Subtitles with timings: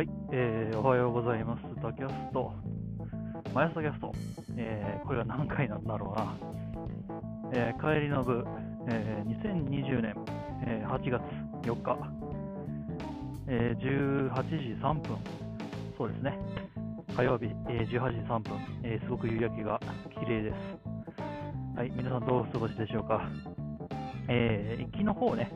[0.00, 1.62] はい、えー、おはようございます。
[1.82, 2.54] ダキャスト、
[3.52, 4.14] マヤスタキャスト、
[4.56, 6.38] えー、これは何回なんだろうな。
[7.52, 8.42] えー、帰りの部、
[8.88, 10.14] えー、2020年、
[10.64, 11.20] えー、8月
[11.66, 11.98] 4日、
[13.46, 15.18] えー、18時3分、
[15.98, 16.38] そうですね、
[17.14, 19.78] 火曜日、えー、18時3分、えー、すごく夕焼けが
[20.18, 20.56] 綺麗です。
[21.76, 23.28] はい、皆さんどうお過ごしでしょうか。
[24.28, 25.52] えー、行きの方ね、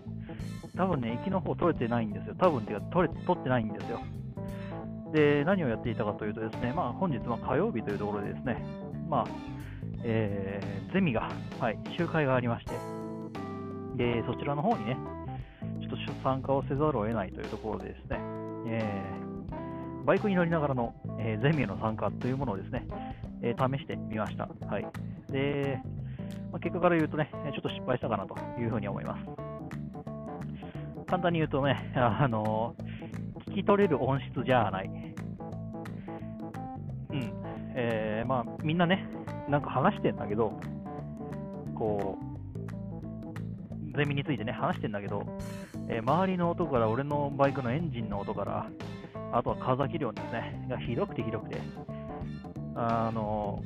[0.76, 2.35] 多分ね、行きの方取れてないんですよ。
[2.35, 4.00] 多分っていうか、取れ取ってないんですよ。
[5.14, 8.61] で、何をやっていたかというとですね、まあ、本日は火曜日というところでですね、
[9.09, 9.25] まあ、
[10.03, 12.72] えー、ゼミが、はい、集会がありまして、
[13.96, 14.96] で、そちらの方にね、
[15.81, 18.19] ちょっと参加をせざるを得ないというところでですね、
[18.67, 22.85] えー、バイクに乗りながらの、えー、ゼミへの参加というものをですね、
[23.41, 24.49] えー、試してみました。
[24.67, 24.86] はい。
[25.31, 25.81] で、
[26.50, 29.25] まあ、結果から言うとね、ちょっと失敗したかなというふうに思います。
[31.07, 32.75] 簡単に言うとね、あの、
[33.55, 35.13] 聞き取れる音質じゃない。
[37.14, 37.32] うん。
[37.76, 39.06] えー、まあ、みんなね、
[39.48, 40.52] なんか話してんだけど、
[41.74, 42.18] こ
[43.92, 45.24] う、ゼミについてね、話してんだけど、
[45.88, 48.68] えー、周りの音から、俺のバイクのエンジンの音から、
[49.32, 51.60] あとは風切り音ですね、がひどくてひどくて、
[52.74, 53.62] あの、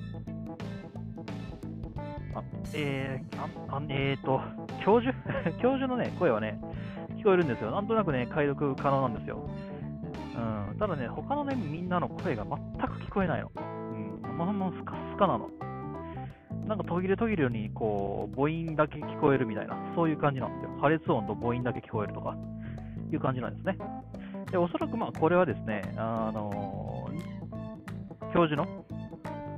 [2.34, 2.42] あ
[2.74, 4.40] えー、ああえーと、
[4.84, 5.14] 教授？
[5.60, 6.60] 教授のね、声はね、
[7.16, 7.70] 聞こえるんですよ。
[7.70, 9.48] なんとなくね、解読可能なんですよ。
[10.38, 12.58] うん、ただね、他のね、みんなの声が全
[12.88, 13.50] く聞こえないの。
[13.56, 15.48] うん、まあ、もうスカスカなの。
[16.66, 20.78] なんか途切れ途切れに、こう、母音だけ聞こえるみたいな、そういう感じなんですよ。
[20.80, 22.36] 破裂音と母音だけ聞こえるとか、
[23.12, 23.76] いう感じなんですね。
[24.50, 28.84] で、おそらくまあ、これはですね、あのー、教授の、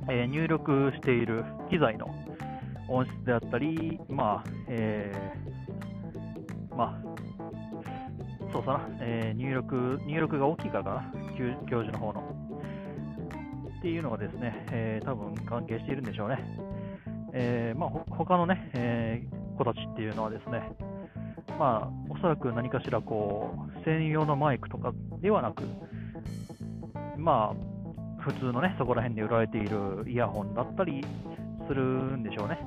[0.09, 2.07] えー、入力している機材の
[2.87, 7.10] 音質であったり、まあ、えー、まあ、
[8.51, 11.13] そうさな、えー、入力、入力が大きいからかな、
[11.69, 12.51] 教授の方の。
[13.79, 16.37] っていうのがですね、えー、多分関係しているんでしょうね。
[17.33, 20.61] えー、まあ、他のね、えー、子たちっていうのはですね、
[21.57, 25.63] まあ、おそらく何かしらこう、専用のマイクとかではなく、
[27.17, 31.03] まあ、普通のね、そこら辺で売られているイヤホンだったり
[31.67, 31.83] する
[32.17, 32.59] んでしょうね。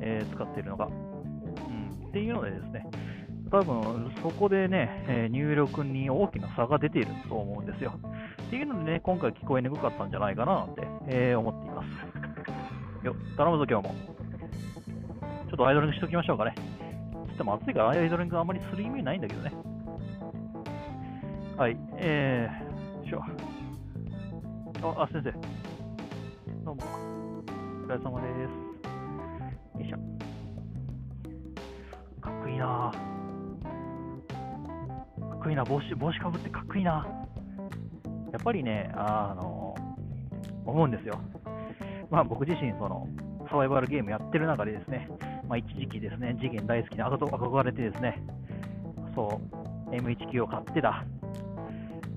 [0.00, 0.86] えー、使っているのが。
[0.86, 2.86] うん、っていうのでですね、
[3.50, 7.92] 多分そこでね、え入力に大きな差が出ていると思うんですよ。
[8.46, 13.06] っていうのでね、今回聞こえにくかったんじゃないかなって、えー、思っています。
[13.06, 13.94] よ、頼むぞ今日も。
[15.48, 16.54] ちょっとアイドリングしときましょうかね。
[17.30, 19.52] つっても暑いからアイドリングあんまりする意味ないんだけどね。
[21.56, 23.22] はい、えー、しょ。
[24.82, 25.32] あ、あ、先生。
[26.64, 26.82] どうも。
[27.84, 29.78] お疲れ様です。
[29.78, 29.96] よいしょ。
[32.20, 33.15] かっこいいなぁ。
[35.46, 37.06] こいいな、帽子、帽子かぶってかっこいいな。
[38.32, 39.76] やっぱりね、あの、
[40.64, 41.20] 思うんですよ。
[42.10, 43.06] まあ僕自身、その、
[43.48, 45.08] サバイバルゲームやってる中でですね、
[45.48, 48.20] まあ一時期ですね、次元大好きで憧れてですね、
[49.14, 49.40] そ
[49.86, 51.04] う、M19 を買ってだ。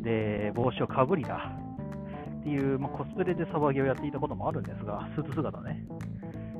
[0.01, 1.51] で、帽子をかぶりだ。
[2.39, 5.85] っていう、まあ、コスプレでサバゲーをやっていたこともあるんですが、スーツ姿ね、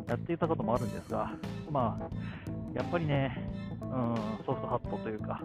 [0.08, 1.32] やっていたこともあるんですが、
[1.72, 2.10] まあ、
[2.76, 3.36] やっぱりね、
[3.82, 4.16] うん、
[4.46, 5.42] ソフトハットというか、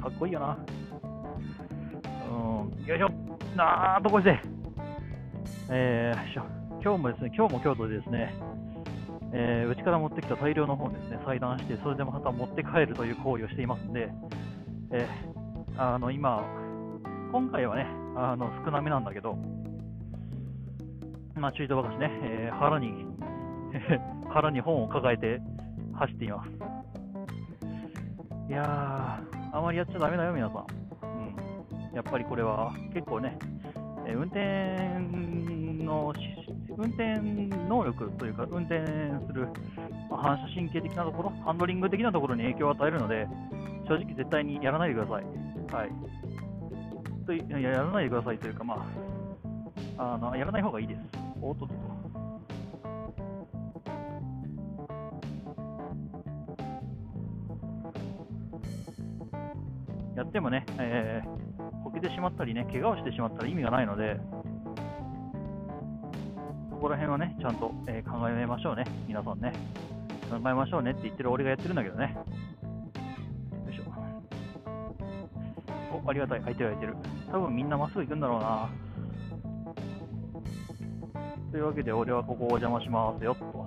[0.00, 0.58] かっこいいよな。
[2.30, 3.10] うん、よいしょ。
[3.56, 4.40] なー、どこして。
[5.70, 8.34] えー、今日もですね、今日も京都でですね、
[9.32, 14.08] えー、うちから持ってきた大量の本ですね、裁断して、それでまた持って帰るという行為をしていますんで、
[14.92, 16.42] えー、あの、今、
[17.32, 17.86] 今回はね、
[18.16, 19.36] あの、少なめなんだけど、
[21.34, 23.04] まあ、中途ばかしね、えー、腹に、
[24.30, 25.40] 腹に本を抱えて
[25.94, 26.50] 走っています。
[28.48, 30.66] いやー、あまりやっちゃだめだよ、皆さん。
[31.90, 33.38] うん、やっぱりこれは結構ね、
[34.06, 36.12] え運転の
[36.76, 37.18] 運転
[37.68, 38.84] 能力というか、運転
[39.26, 39.48] する、
[40.10, 43.26] ま反射神経的なところ、ハンドリング的なところに影響を与えるので、
[43.88, 45.24] 正直絶対にやらないでください。
[45.72, 45.90] はい。
[47.26, 48.86] といややらないでくださいというか、ま
[49.96, 51.00] あ、あのやらない方がいいです。
[51.42, 51.74] おっとっと。
[60.18, 64.18] やってもね、えー、こけてしまったりね、怪我をしてしまったら意味がないので、
[66.70, 69.52] そこら辺はね、ちゃんと、えー、考えましょうね、皆さんね。
[70.28, 72.16] 考えましょうねって言ってる俺がやってるんだけどね。
[73.64, 73.84] よいしょ。
[76.04, 76.96] お、ありがたい、空いてる空いてる。
[77.30, 78.68] 多分みんなまっすぐ行くんだろうな。
[81.52, 83.66] というわけで、俺はここをお邪魔しますよ、と。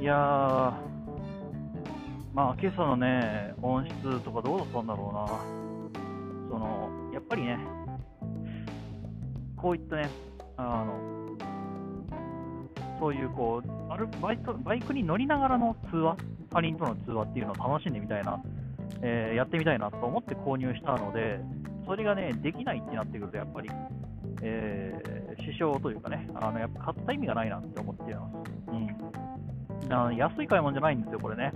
[0.00, 0.91] いやー、
[2.34, 5.26] まあ、今朝のね、音質とかどうだったんだろうな。
[6.50, 7.58] その、やっぱりね、
[9.54, 10.08] こういったね、
[10.56, 11.36] あの、
[12.98, 16.16] そういうこう、あるバイトバイクに乗りながらの通話、
[16.50, 18.42] 他人との通話っていうのを楽しんでみたいな、
[19.02, 21.38] えーやってみたいなと思って購入したので、
[21.86, 23.70] それがね、できないってなってくると、やっぱり、
[24.40, 28.34] えー支障というかね、あのやっぱ買った意味がないなって思っています。
[28.68, 29.92] うん。
[29.92, 31.52] あ安い買い物じゃないんですよ、これね。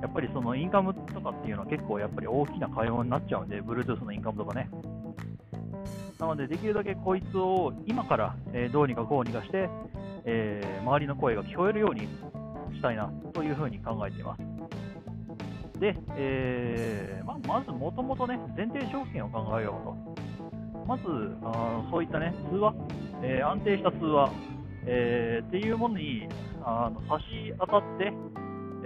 [0.00, 4.68] やっぱりそのインカムとかっていうのは結構やっぱり大きな買い物になっちゃうんで、Bluetooth のインカムとかね。
[6.18, 9.68] なので、できるだけこいつを今から、えどうにかこうにかして、
[10.24, 12.08] えー周りの声が聞こえるように
[12.74, 15.80] したいなというふうに考えています。
[15.80, 20.86] で、えーまあ、まずもともとね、前提条件を考えようと。
[20.86, 21.02] まず、
[21.42, 22.74] あそういったね、通話、
[23.22, 24.30] えー安定した通話、
[24.86, 26.26] えーっていうものに
[26.64, 28.12] あの差し当たって、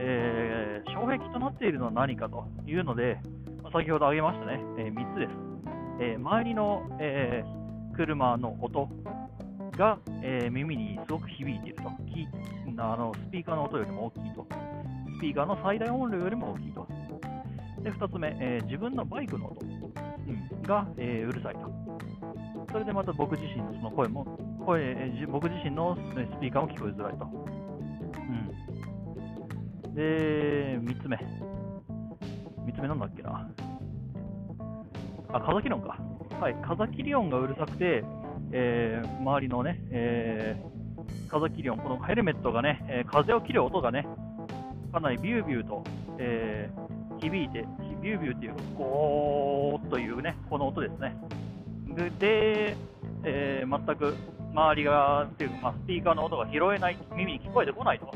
[0.05, 3.19] えー障壁となっているのは何かというので、
[3.63, 5.31] ま先ほど挙げましたね、え3つです。
[6.01, 7.45] えー周りの、え
[7.95, 8.89] 車の音
[9.77, 11.93] が、え耳にすごく響いていると
[12.79, 14.47] あの、スピーカーの音よりも大きいと、
[15.19, 16.87] スピーカーの最大音量よりも大きいと。
[17.83, 21.71] で2つ目、え自分のバイクの音、うんが、えうるさいと。
[22.71, 24.25] それでまた僕自身のその声も、
[24.65, 27.62] 声え僕自身のスピーカーも聞こえづらいと。
[29.95, 31.17] で、3つ目。
[31.17, 33.49] 3つ目なんだっけな。
[35.33, 35.99] あ、風切り音か。
[36.41, 38.05] はい、風切り音がうるさくて、
[38.53, 40.73] えー周りのね、えー
[41.31, 44.07] 風切り音、このヘルメットがね、えー風を切る音がね、
[44.93, 45.85] かなりビュービューと、
[46.19, 47.65] えー響いて、
[48.03, 51.17] ビュービューっていう、ゴーというね、この音ですね。
[52.19, 52.77] で、
[53.25, 54.17] えー全く
[54.53, 58.07] 周りが、っていうか、スピーカーの音が拾えない、耳に聞こえてこないと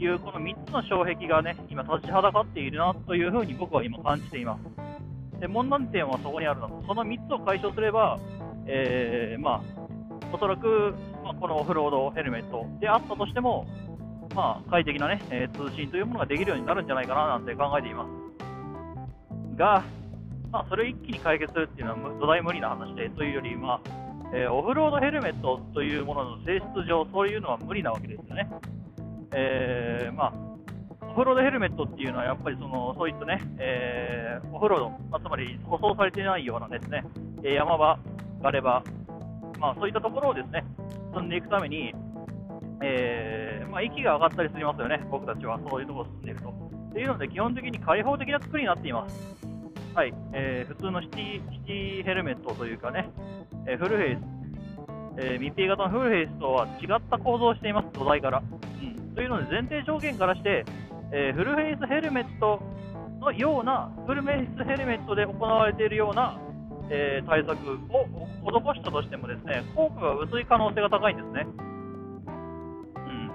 [0.00, 5.40] いう、この3つの障壁がね、今立ちはだかっているなというふうに僕は今感じています。
[5.40, 6.82] で、問題点はそこにあるの。
[6.86, 8.18] その3つを解消すれば、
[8.66, 9.60] えーまあ、
[10.32, 13.66] おそらく、まあ、このオフロードヘルメットであったとしても、
[14.34, 19.56] まあ、快適なね、えー通信というものができるようになるんじゃないかななんて考えています。
[19.56, 19.82] が、
[20.52, 23.80] まあ、それを一気に解決するっていうのは土台無理な話で、というより、まあ
[24.32, 28.48] えーオフロードヘルメットというものの性質上、そういうのは無理なわけですよね。
[29.32, 30.32] えーまあ、
[31.10, 37.04] オフロードヘルメットっていうのは、やっぱりそのそういったね、えーオフロード、まあ、つまり舗装されてないようなですね、
[37.42, 37.98] 山場、
[38.42, 38.82] ガレ場、
[39.58, 40.64] まあ、そういったところをですね
[41.14, 41.94] 進んでいくために、
[42.82, 46.48] えまあ、息が上がったりしますよね、僕たちはそういうところを進んでいると。
[46.48, 49.36] っていうので、基本的に開放的な作りになっています。
[49.94, 53.10] はい、えー普通のシティシティヘルメットというかね、
[53.66, 54.18] えフルフェイス、
[55.18, 58.38] えー密閉型のフルフェイスとは違った構造をしています、土台から。
[58.38, 60.64] うん、というので、前提条件からして、
[61.12, 62.60] えーフルフェイスヘルメット
[63.20, 66.38] のような、フルフェイスヘルメットで行われているような、
[66.88, 67.52] えー対策
[67.90, 68.06] を
[68.74, 71.46] 施したとしてもですね、効果が薄い可能性が高いんですね。
[72.96, 73.30] うん、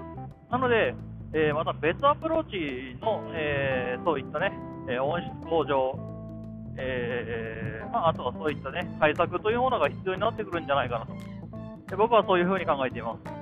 [0.50, 0.94] なので、
[1.34, 4.52] えーまた別アプローチの、えそういったね、
[4.88, 5.98] え音質向上、
[6.78, 11.12] えまあ、あとはそういったね、対策というものが必要になってくるんじゃないかなと。
[11.96, 13.35] 僕はそういうふうに考えています。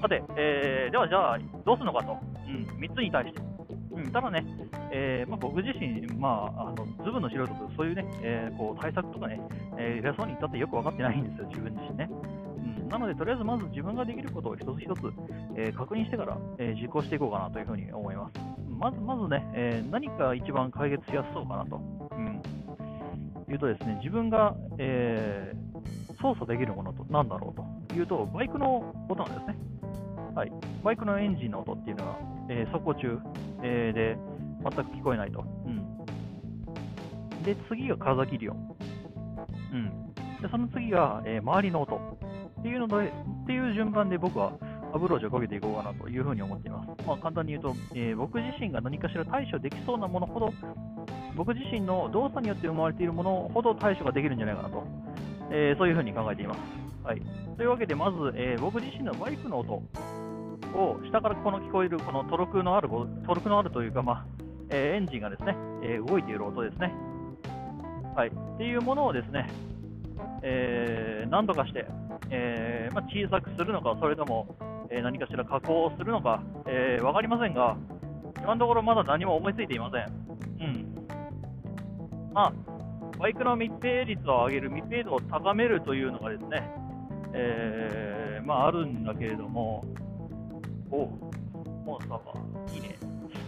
[0.00, 2.18] さて、えーではじゃあ、どうするのかと。
[2.46, 3.40] うん、3つに対して。
[3.92, 4.44] うん、ただね、
[4.92, 9.40] えーまあ、僕自身、まあ、あのズブの素人とそういうね、えーこう対策とかね、
[9.76, 12.08] えー偉そうに言ったってよく分かってないんですよ、自分自身ね。
[12.78, 15.00] うん、なので、とりあえずまず自分ができることを一つ一つ、
[15.56, 18.34] えー確認してから、えー実行していこうかなというふうに思います。
[18.78, 21.76] まずまずね、えー何か一番解決しやすそうかなと。
[22.12, 22.40] うん
[23.50, 25.68] いうとですね、自分が、えー
[26.20, 27.54] 操作できるものと何だろ
[27.88, 29.56] うというと、バイクの音なんですね。
[30.38, 30.52] はい、
[30.84, 32.16] バイクのエンジンの音っていうのは、
[32.48, 33.18] えー走行中、
[33.64, 34.16] えーで
[34.62, 35.44] 全く聞こえないと。
[35.66, 38.56] うん、で、次が風切り音。
[39.72, 41.96] うん、でその次が、えー周りの音
[42.60, 44.52] っていうのでっていう順番で僕は
[44.94, 46.88] アプローチをかけていこうかなというふうに思っています。
[47.04, 50.54] まあ、簡単に言うと、えー僕自身が何かしら対処できそうなものほど、
[51.34, 54.86] 僕自身の動作によって生まれているものほど対処ができるんじゃないかなと、
[55.50, 56.60] えーそういうふうに考えています。
[57.02, 57.22] はい、
[57.56, 59.82] というわけで、まず、えー僕自身のバイクの音
[60.74, 64.24] を下からこの聞こえるこのトルクのある、トルクのあるというか、まあ
[64.70, 66.92] えエンジンがですね、え動いている音ですね。
[68.14, 69.48] はい、っていうものをですね、
[70.42, 71.86] えー何とかして、
[72.30, 74.56] えまあ、小さくするのか、それとも、
[74.90, 77.76] え何かしら加工をするのか、えー、分かりませんが、
[78.38, 80.04] 今のところまだ何も思いついていません。
[80.60, 81.08] うん。
[82.32, 82.52] まあ、
[83.18, 86.70] バイクの密閉率を上げる、密閉度を高めるというのがですね、
[87.34, 89.84] えまあ、あるんだけれども、
[90.90, 91.08] おう、
[91.84, 92.32] モンスターか、
[92.74, 92.96] いいね。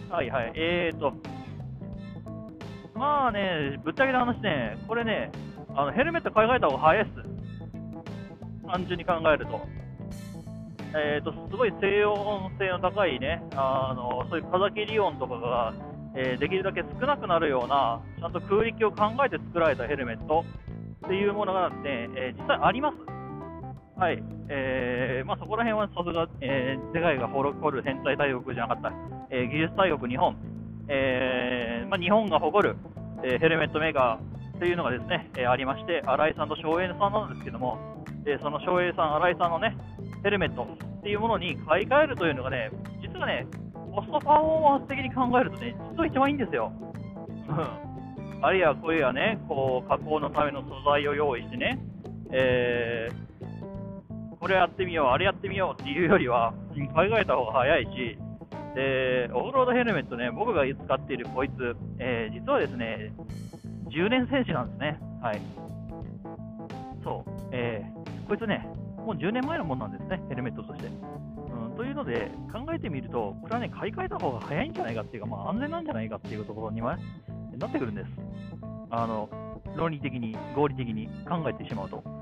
[0.09, 1.13] はいはい、えーと、
[2.95, 5.31] まあね、ぶっちゃけた話ね、これね、
[5.75, 8.69] あのヘルメット買い替えた方が早いっす。
[8.71, 9.81] 単純に考えると。
[10.93, 15.73] えーと、すごい静音性の高いね、あのそういう風切り音とかが、
[16.15, 20.43] えー、できるだけ少なくなるような、ちゃんと空力を考えて作られたヘルメット
[21.05, 23.20] っていうものがね、えー、実際あります。
[24.01, 24.23] はい。
[24.49, 28.91] えー、まあ、そこら辺はさすが、えー、世界が誇る天才大国じゃなかった、
[29.29, 30.35] えー、技術大国日本、
[30.87, 32.75] えー、まあ、日本が誇る、
[33.23, 37.77] えヘルメットメーカーというのがですね、えありまして、新井さんと松栄さんなんですけども、
[38.25, 39.77] えその松栄さん、新井さんのね、
[40.23, 42.71] ヘルメットっていうものに買い替えるというのがね、
[43.03, 43.45] 実はね、
[43.93, 46.71] コストパフォーマンス的に考えるとね、実は一番いいんですよ。
[48.41, 51.77] あるいはこういうね、こう加工のための素材を用意してね、
[52.31, 53.30] えー、
[54.41, 56.51] これやってみよう、あれやってみようっていうよりは、
[56.95, 58.17] 買い替えた方が早いし、
[58.73, 63.13] でオフロードヘルメットね、僕が使っているこいつ、えー、実はですね、
[63.91, 64.99] 10年選手なんですね。
[65.21, 65.41] はい。
[67.03, 68.67] そう、えー、こいつね、
[69.05, 70.87] もう10年前のものなんですね、ヘルメットとして。
[70.87, 76.97] うん、というので、考えてみると、これはね、買い替えた方が早いんじゃないかっていうか、まあ、安全なんじゃないかっていうところには
[77.59, 78.07] なってくるんです。
[78.89, 79.29] あの
[79.75, 82.20] 論理的に、合理的に考えてしまうと。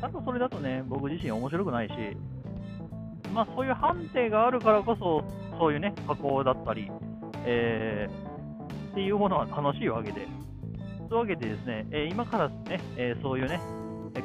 [0.00, 1.94] ただそれだとね、僕自身面白くないし、
[3.32, 5.24] まあ、そういう判定があるからこそ、
[5.58, 6.90] そういうね、加工だったり、
[7.44, 10.26] えー、っていうものは楽しいわけで、
[11.08, 13.60] そういうわけでですね、え、今からね、え、そういうね、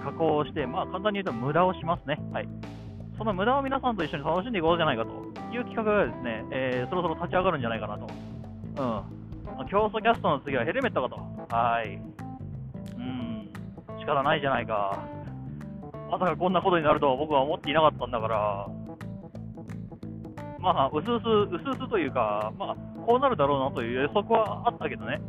[0.03, 2.19] 加工をして、まあ、簡単に言うと無駄をしますね。
[2.31, 2.47] はい。
[3.17, 5.11] その無駄を皆さんと一緒に楽しんでいこうじゃないかと
[5.53, 8.07] いう企画がですね、えー、そろそろ立ち上がるんじゃないかなと。
[9.63, 9.67] うん。
[9.69, 11.55] 競争キャストの次はヘルメットかと。
[11.55, 11.95] はい。
[12.97, 13.49] うん。
[13.99, 14.99] 仕方ないじゃないか。
[16.09, 18.67] まさかこんなことになるとは僕は思っていなかったんだから。
[20.59, 25.21] まあ、うすうす、うすうすというか、まあ、こうなるだろうなという予測はあったけどね。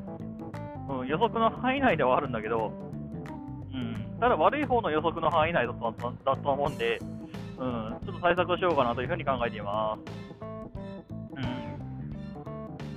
[0.88, 2.72] うん、予測の範囲内ではあるんだけど、
[3.72, 6.98] うん、ただ悪い方の予測の範囲内だとだと思うんで、
[7.58, 10.26] うん、ちょっと対策をしようかなというふうに考えています。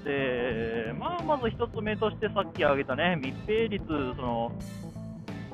[0.09, 4.51] で、まあ、まず1つ目としてさっき挙げたね、密閉率、その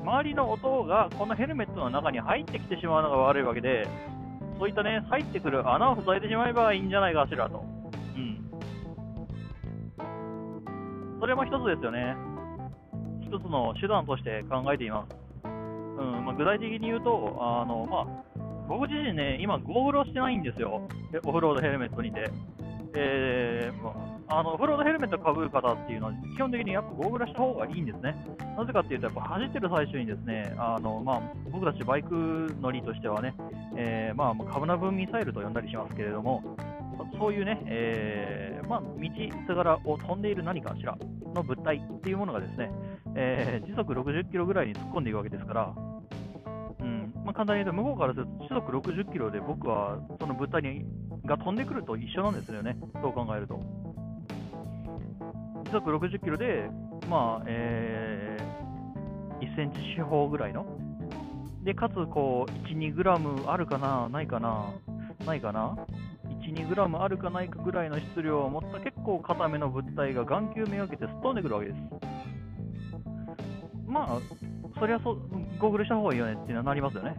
[0.06, 3.88] 周りの音がこのヘルメットの中に入ってきてしまうのが悪いわけで、
[4.56, 7.64] そういったね、入ってくる穴を塞いでしまえばいいんじゃないかしらと。
[8.14, 8.48] うん。
[11.18, 12.16] それも一つですよね。
[13.20, 15.16] 一つの手段として考えています。
[15.44, 18.06] うんまあ、具体的に言うと、あのまあ、
[18.68, 20.86] 僕自身ね、今、ゴーグルをしてないんですよ、
[21.24, 22.30] オフロードヘルメットにて。
[22.98, 23.94] えーま
[24.28, 28.16] あ、のフロードヘルメットかぶる方っていうのは、基本的にやっぱゴーグルした方がいいんですね。
[28.56, 32.08] なぜかっていうと、やっぱ走ってる最中にですね、あのまあ、僕たちバイク
[32.60, 33.34] 乗りとしてはね、
[33.76, 36.42] えー、まあ、カブナ分ミサイルと呼んだりしますけれども、
[37.18, 38.86] そういうね、えーまあ、道
[39.46, 40.96] すがらを飛んでいる何かしら
[41.34, 42.70] の物体っていうものがですね、
[43.14, 45.74] え、時速60キロぐらいに突っ込んでいくわけですから、
[46.80, 50.84] うんま、簡単に言うと、向こうからすると時速60キロで僕はその物体に
[51.26, 53.60] が飛んでくると一緒なんですよね、そう考えると。
[55.64, 56.70] 時速60キロで、
[57.08, 60.64] まあえー、1センチ四方ぐらいの、
[61.64, 64.72] でかつこう1、2グラムあるかな、ないかな、
[65.26, 65.76] ないかな、
[66.46, 71.78] 1、2グラムあるかないかぐらいの質量を持った結構固めの物体が眼球めがけてすっ飛んでくるわけです。
[73.86, 74.18] まあ、
[74.78, 75.14] そりゃそ
[75.58, 77.16] ゴーグルした方がいいよねっていうのはなりますよね。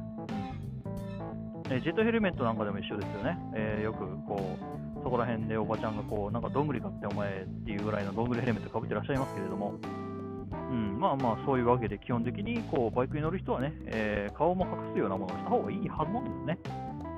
[1.69, 3.37] えジェットヘルメットなんかでも一緒ですよね。
[3.53, 4.57] えー、よくこ
[4.99, 9.75] う、そこら辺でおばちゃんがこう、なんかどんぐり買ってお前っていうぐらいのどんぐりヘルメットかぶってらっしゃいますけれども、
[10.71, 16.57] うん、まあまあそういうわけで基本的にこうバイクに乗る人はね、えー、顔も隠すようなものをした方がいいはずなんですね。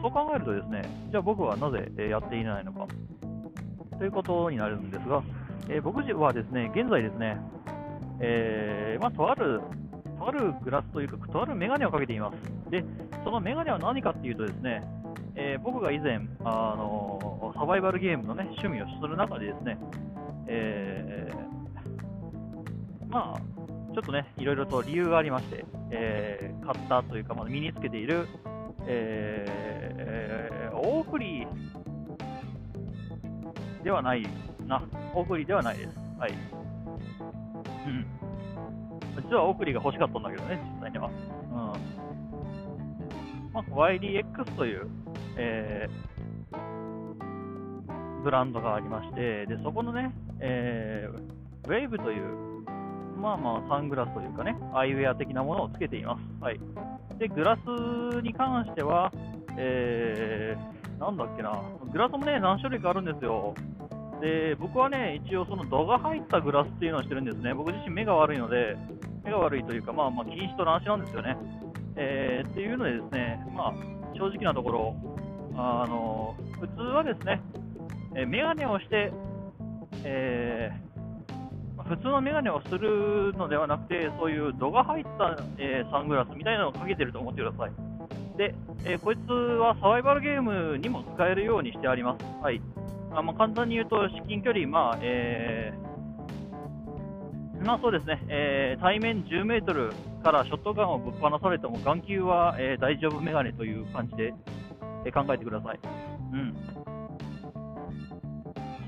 [0.02, 2.88] そう考えるとですね、じゃあ僕はなぜやっていないのか
[3.98, 5.22] ということになるんですが、
[5.68, 7.38] えー、僕はですね、現在ですね、
[8.22, 9.62] え、まあ、とある、
[10.18, 12.36] とあるグラスというか、とあるメガネをかけています。
[12.70, 12.84] で、
[13.24, 14.84] そのメガネは何かっていうとですね、
[15.36, 19.78] えー、僕が以前、あのサバイバルゲームの、ね、趣味をする中でですね、
[20.48, 23.42] えー、まあ、
[23.94, 28.28] ちょっとね、いろいろと理由がありまして、えー、買ったというか、まあ、身につけている、
[28.86, 31.48] えー、大振り
[33.84, 34.28] ではない
[34.68, 34.84] な、
[35.14, 35.90] 大振りではないです。
[36.20, 36.32] はい。
[36.32, 38.06] うん。
[39.24, 41.10] 実はオークリーが欲しかったんだけどね、実際には。
[41.10, 41.12] う
[41.78, 41.99] ん。
[43.54, 44.88] まあ、YDX という、
[45.38, 52.24] えー、ブランドがありまして、で、そこのね、えー、ウェーブという、
[53.18, 56.44] まあまあ、サングラスというかね、アイウェア的なものをつけています。
[56.44, 56.60] はい。
[57.18, 59.12] で、グラスに関しては、
[59.58, 63.54] えー、なんだっけな、グラスもね、何種類かあるんですよ。
[64.22, 67.54] で、僕はね、一応その度が入ったグラスっていうのをしてるんですね。
[67.54, 68.76] 僕自身目が悪いので、
[69.24, 71.38] 目が悪いというか、まあまあ、禁止と乱視なんですよね。
[72.02, 73.74] えー、っていうのでですね、まあ、
[74.16, 74.96] 正直なところ、
[75.56, 77.42] あの、普通はですね、
[78.16, 79.12] えー、メガネをして、
[80.06, 87.72] えー、普通のメガネをするのではなくて、そういう度が入った、えー、サングラスみたいなのをかけてると思ってください。
[88.38, 92.26] で、えー、こいつはサバイバルゲームにも使えるようにしてあります。
[92.42, 92.62] はい。
[93.12, 95.89] あまあ、簡単に言うと、至近距離、まあ、えー、
[97.64, 99.92] まあそうですね、えー、対面10メートル
[100.24, 104.34] からショットガンをぶっ放されても、眼球は、えー、大丈夫メガネという感じで、
[105.06, 105.80] え考えてください。
[106.34, 106.56] うん。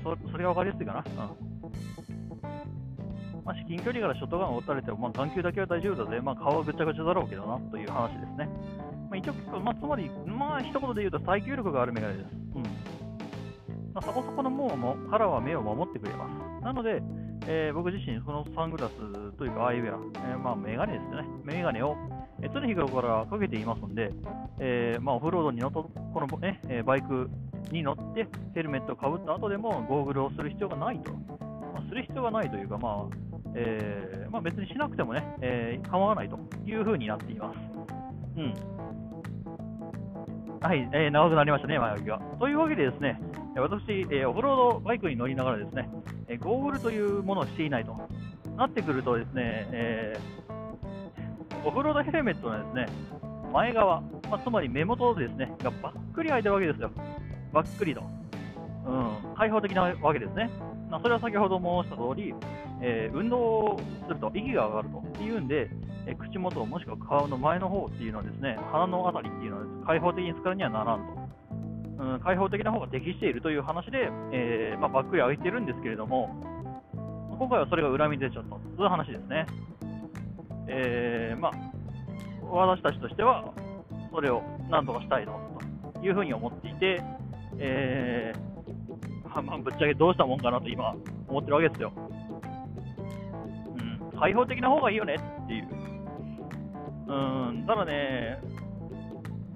[0.02, 1.04] そそれが分かりやすいかな。
[1.06, 1.52] うん
[3.44, 8.48] まあ、至近距離からショットガンを撃たれても、まあ、眼球だけは大丈夫だぜ、まあ、顔はぐちゃぐちゃだろうけどなという話ですね。
[9.10, 12.26] まあ、一応、まあ、つまり、まあ、一言で言うと耐久力があるメガネです。
[12.54, 12.62] うん
[13.94, 16.28] まあ、そこそこのももカラーは目を守ってくれま
[16.60, 16.64] す。
[16.64, 17.02] なので、
[17.46, 19.98] えー、僕自身、このサングラスというか、アイウェア、
[20.30, 21.28] えー、まあ、メガネですね。
[21.44, 21.96] メガネを、
[22.40, 24.10] えー、常日頃からかけていますので、
[24.60, 27.28] えーまあ、オフロードに乗った、この、ね、えバイク
[27.70, 31.12] に乗ってヘルメットをかぶった後でもゴーグルをする必要がないと。
[31.12, 37.58] まあ、する必要がないというか、まあえーまあ、別にしなくてもね、えー、構わないというふうになっています。
[38.36, 38.54] うん。
[40.60, 42.20] はい、えー、長くなりましたね、前置きが。
[42.38, 43.20] というわけでですね、
[43.56, 45.90] 私、えー、オフロードバイクに乗りながらですね、
[46.38, 47.96] ゴーグルというものをしていないと
[48.56, 52.86] なってくるとですね、えー、オフロードヘルメットのですね、
[53.52, 56.90] 前側、まあ、つまり目元ですね、がばっくり開いてるわけですよ。
[57.52, 58.02] ばっくりと。
[58.86, 60.50] うん、開放的なわけですね。
[60.90, 62.34] まあ、それは先ほど申した通り、
[62.80, 65.70] えー、運動すると息が上がるというんで、
[66.06, 71.21] えー、口元もしくは顔の前の方っていうのはですね、鼻のあたりっていうのは開放的に使うにはならんと。
[72.16, 76.30] ん、開放的な方が適しているという話で、えー、まあ、ばっくり開いてるんですけれども、
[77.38, 79.46] 今回はそれが裏目に出ちゃったという話ですね。
[80.68, 81.52] えー、まあ、
[82.44, 83.52] 私たちとしては、
[84.12, 85.40] それをなんとかしたいの
[85.94, 87.02] というふうに思っていて、
[87.58, 90.94] えー、まあ、ぶっちゃけどうしたもんかなと今
[91.28, 91.92] 思ってるわけですよ。
[94.12, 95.68] うん、開放的な方がいいよねっていう。
[97.06, 98.38] うん、ただね、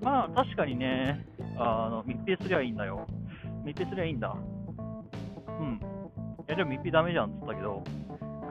[0.02, 1.25] まあ確かにね、
[1.58, 3.06] あの密閉すりゃいいんだよ。
[3.64, 4.34] 密閉すりゃいいんだ。
[4.34, 5.80] うん。
[6.48, 7.82] いや、でも密閉ダメじゃんって言ったけど、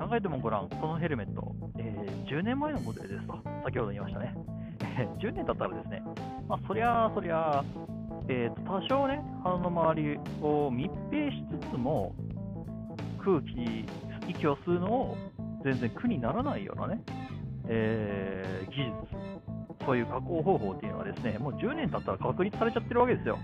[0.07, 4.35] 考えてもごらん、このヘルメット、えー、10年前のモデルですと、先ほど言いましたね。
[5.19, 6.03] 10年経ったらですね、
[6.47, 7.63] まあ、そりゃそりゃ、
[8.27, 12.13] えー、多少ね、鼻の周りを密閉しつつも、
[13.23, 13.85] 空気、
[14.29, 15.17] 息を吸うのを
[15.63, 17.01] 全然苦にならないようなね、
[17.67, 19.34] えー、技術、
[19.85, 23.37] そういう加工方法っていうのはですね、もう10年経ったら確立されちゃってるわけですよ。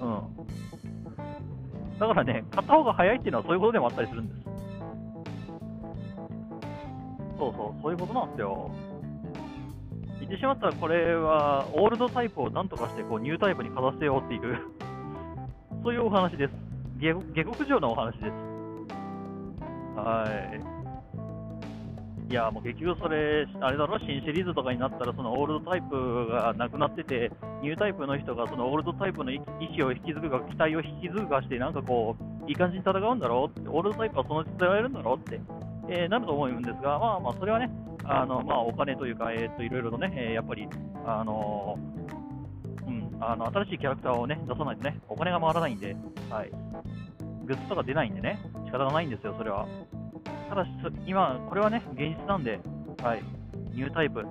[0.00, 0.22] うん。
[1.98, 4.40] だからね、買った方が早いっていうのはそういうことでもあったりするんです。
[7.38, 8.70] そうそう、そういうことなんですよ。
[10.20, 14.58] 言ってしまったら、これはオールドタイプをなんとかしてこうニュータイプにかざせようっていう
[15.84, 16.52] そういうお話です。
[16.98, 18.32] 下下克上なお話です。
[19.96, 20.75] はい。
[22.28, 27.30] いや、もう結局それ、あれだろ、新シリーズとかになったら、そのオールドタイプがなくなってて、
[27.62, 35.40] ニュータイプの人がそのオールドタイプの意思を引き継ぐか、期待を引き継ぐかして、なんかこう、いい感じに戦うんだろうって、オールドタイプはそのうち伝えられるんだろうって、
[35.88, 37.70] えー、なると思うんですが、まあまあ、それはね、
[38.04, 40.68] あのまあ、お金というか、えー、といろいろとね、えー、やっぱり、
[41.04, 41.78] あの
[42.86, 45.96] うん、あの新しいキャラクターをね出さないとね、お金が回らないんで、
[46.30, 46.50] はい、
[47.46, 49.66] グッズとか出ないんでね、仕方がないんですよ、それは。
[50.48, 50.70] ただし、
[51.06, 52.60] 今、これはね、現実なんで、
[53.02, 53.22] はい、
[53.74, 54.24] ニュータイプ、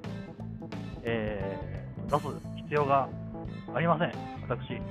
[1.04, 2.28] えー、出す
[2.64, 3.10] 必要が
[3.74, 4.12] ありません、
[4.48, 4.82] 私。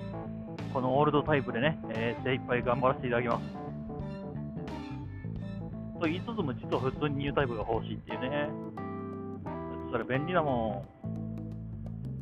[0.72, 3.64] このオールドタイプでね、えー、精一杯頑張らせていただきます。
[6.00, 8.48] と言いつつも、実は普通にニュータイプが欲しいっていうね。
[9.90, 10.84] それ便利だも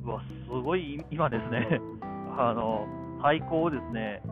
[0.04, 0.06] ん。
[0.06, 1.80] うわ、すごい今ですね、
[2.36, 2.86] あの、
[3.22, 4.22] 最高ですね、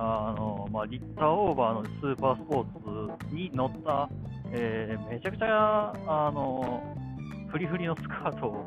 [0.00, 4.08] あの、まあ、リッターオーバーのスーパースポーツに乗った、
[4.52, 6.96] えー、めちゃくちゃ、あの、
[7.48, 8.66] フリフリのスカートを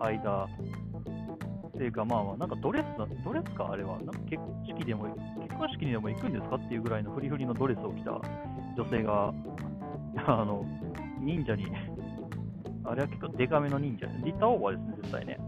[0.00, 2.84] 履いた、っていうか、まあまあ、なんかドレス
[3.24, 3.98] ドレスか、あれは。
[4.00, 5.04] なんか結婚式でも、
[5.40, 8.10] 結婚式にでも行くんですかっていうぐらいのフリフリのドレスを着た
[8.76, 9.32] 女性が、
[10.26, 10.66] あの、
[11.20, 11.66] 忍者に、
[12.84, 15.38] あれは結構デカめの忍者、リッターオーバーですね、絶対ね。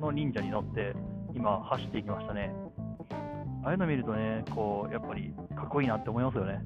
[0.00, 0.92] の忍者に乗って、
[1.34, 2.65] 今、走っていきましたね。
[3.66, 6.60] ああいうの見るとね、こう、やっぱりかっこいいなって思いますよね。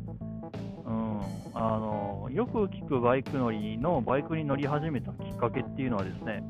[0.85, 1.21] うん、
[1.55, 6.43] あのよく聞くバイク乗りのバイクに乗り始めたきっかけっていうのはですね、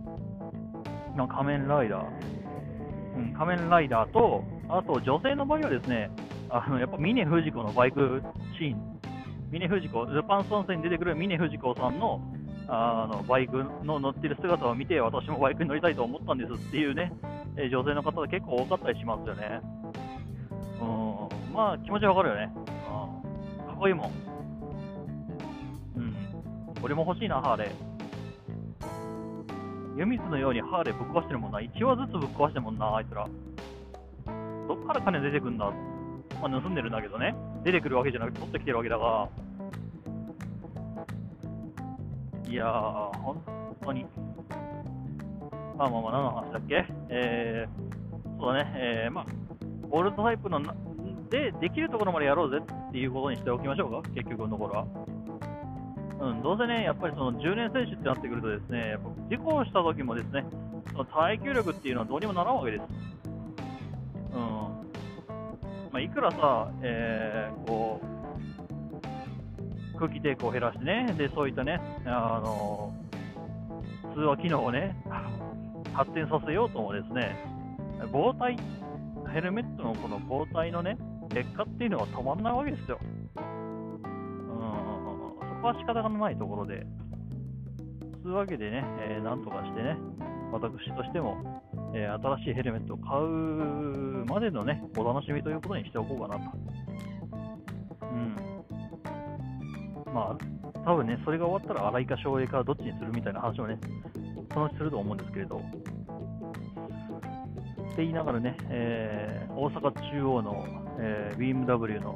[1.15, 2.05] ま、仮面ライダー、
[3.17, 6.11] うん、仮面ライダーと、あと女性の場合はですね、
[6.49, 8.21] あのやっぱ峰不二子のバイク
[8.59, 9.01] シーン、
[9.53, 12.21] 峰不二子、ルパン三世に出てくる峰不二子さんの
[12.67, 17.13] あのバイクの乗ってる姿を見て、私もバイクに乗りたいと思ったんですっていうね、
[17.57, 19.61] え女性の方が結構多かったりしますよね。
[21.53, 22.53] まあ気持ちわかるよね。
[22.57, 24.13] うん、かっこいいもん。
[25.97, 26.15] うん、
[26.83, 27.71] 俺も欲しいな、ハーレー。
[29.97, 31.59] 湯水のようにハーレーぶっ壊してるもんな。
[31.59, 33.27] 1話ずつぶっ壊してるもんな、あいつら。
[34.69, 35.71] どっから金出てくんだ
[36.41, 37.35] まあ、盗んでるんだけどね。
[37.65, 39.29] 出てくるわけじゃなくて取ってきてるわけだが。
[42.49, 43.43] いやー、本
[43.83, 44.07] 当に。
[45.77, 46.87] まあまあまあ、何の話だっけ？
[47.09, 49.27] えー、そうだね、えー、まあ、
[49.91, 50.75] オールドタイプのな
[51.31, 54.87] で、できるところまでやろうぜっていうことにしておきましょうか、結局のところは。
[56.21, 60.45] うん、どうせね、やっぱりその10年選手ってなってくるとですね、やっぱ事故をした時もですね、
[60.93, 62.83] その耐久力っていうのはどうにもならんわけです。
[64.35, 64.41] うん。
[65.93, 72.93] まあ、いくらさ、えー、こう、空気抵抗を減らしてね、で、そういったね、あの、
[74.15, 74.97] 通話機能をね、
[75.95, 77.37] 発展させようともですね、
[78.13, 78.57] 防体、
[79.33, 80.99] ヘルメットのこの防体のね、
[81.35, 82.99] 劣化っていうのは止まんないわけですよ。
[83.01, 86.87] うん、そこは仕方がないところで、
[88.23, 89.97] そういうわけでね、えーなんとかしてね、
[90.53, 91.63] 私としても、
[91.95, 96.41] えー新しいヘルメットを買うまでのね、お楽しみということにしておこうかなと。
[98.03, 98.37] うん。
[100.13, 103.79] まあ、多分ね、それが終わったら荒井か省エかどっちにするみたいな話をね、
[104.53, 105.59] そのうちすると思うんですけれど。
[105.59, 105.61] っ
[107.95, 110.65] て言いながらね、えー大阪中央の、
[111.03, 112.15] えー BMW の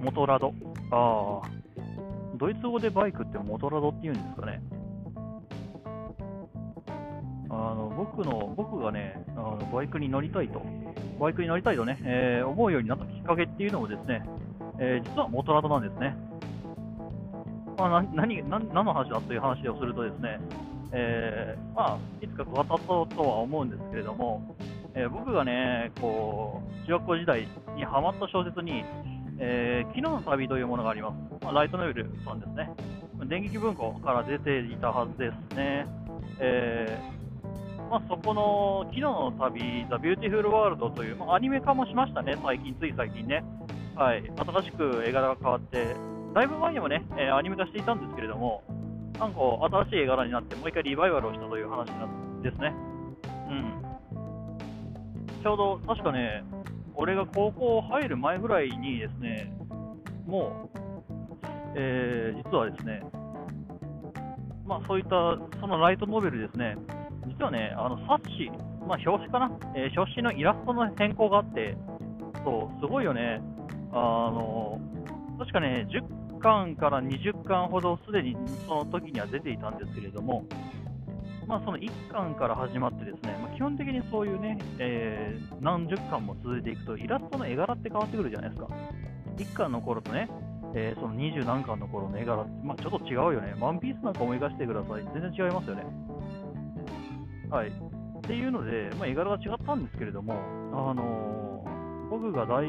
[0.00, 0.52] モトラド。
[0.90, 1.50] ああ、
[2.36, 4.60] ドイツ語でバイクってモトラドって言うんですかね。
[7.50, 10.62] あの僕の僕がねあの、バイクに乗りたいと、
[11.20, 14.24] バイクに乗りたいとね、えー思うようになったきっかけっていうのもですね、
[14.78, 16.16] えー実はモトラドなんですね。
[17.78, 20.40] まあ、な何何の話だという話をするとですね、
[20.92, 24.42] えーまあ、いつか語ったとは思うんですけれども、
[24.94, 28.84] えー僕がね、こう、中学校時代にハマった小説に、
[29.38, 31.44] えーキノの旅というものがあります。
[31.44, 32.70] まあ、ライトノベルさんですね。
[33.26, 35.86] 電撃文庫から出ていたはずですね。
[36.38, 37.22] えー
[37.90, 43.44] まあ、そこの昨日の旅、ザ・ビューティフル・ワールドという、まあ、アニメ化もしましたね、最近、つい最近ね。
[43.94, 45.94] はい、新しく絵柄が変わって、
[46.34, 48.62] だいぶ前にもね、えアニメ化していたんですけれども、
[49.18, 49.40] なんか
[49.84, 52.72] 新しい絵柄になって、もう一回リバイバルをしたという話なんですね。
[53.50, 53.91] うん。
[55.42, 56.44] ちょうど、確かね、
[56.94, 59.52] 俺が高校入る前ぐらいにですね、
[60.26, 60.78] もう、
[61.74, 63.02] えー実はですね、
[64.64, 65.10] まあそういった、
[65.60, 66.76] そのライトノベルですね、
[67.26, 68.50] 実はね、あの冊子、
[68.86, 71.76] まあ表紙かな、えー表紙のイラストの変更があって、
[72.44, 73.40] そう、すごいよね。
[73.92, 74.80] あの、
[75.38, 80.44] 確かね、10巻から20巻ほどすでにその時には出ていたんですけれども、
[81.52, 88.68] まあその1巻から始まってですね、まあ、基本的にそういうね、えー何十巻も続いていくと、イラストの絵柄って変わってくるじゃないですか。
[89.36, 90.30] 1巻の頃とね、
[90.74, 93.54] えーその20何巻の頃の絵柄って、まあ、ちょっと違うよね。
[93.60, 95.04] ワンピースなんか思い出してください。
[95.12, 95.84] 全然違いますよね。
[97.50, 97.68] はい。
[97.68, 97.70] っ
[98.22, 100.32] ていうので、まあ、絵柄が違ったんですけれども、
[100.72, 102.64] あのー僕が大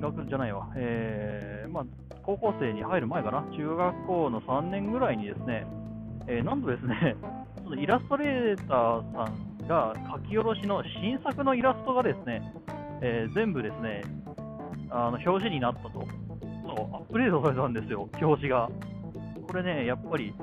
[0.00, 1.84] 学じゃないわ、えーまあ、
[2.24, 5.66] 高校生に入る前かな、中学校の3年ぐらいにですね、
[6.28, 7.16] えーなんとですね、
[7.76, 12.42] イラストレーターさんが書き下ろしの新作のイラストがですね、
[13.00, 14.02] えー全部ですね、
[14.90, 15.90] あの表示になったと。
[15.90, 18.68] そう、アップデートされたんですよ、表紙が。
[19.46, 20.34] これね、やっぱり、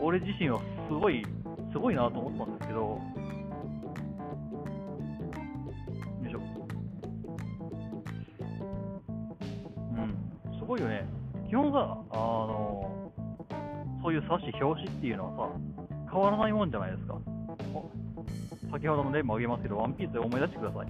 [0.00, 1.24] 俺自身はすごい、
[1.72, 3.00] すごいなと思ったんですけど、よ
[6.26, 6.40] いしょ。
[9.96, 11.06] うん、すごいよね。
[11.48, 13.12] 基本さ、あの、
[14.02, 15.83] そういう冊子、表紙っていうのはさ、
[16.14, 17.16] 変わらないもんじゃないですか。
[18.70, 20.86] 先ほどの例も挙げますけど、ワンピースで思い出してください。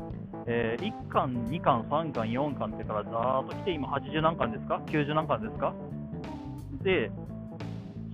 [0.47, 5.73] えー1巻、2巻、3巻、4巻ってからざーっと来て、今80何巻ですか ?90 何巻ですか？
[6.83, 7.11] で、